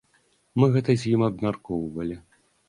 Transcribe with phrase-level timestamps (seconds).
[0.63, 2.19] Мы гэта з ім абмяркоўвалі.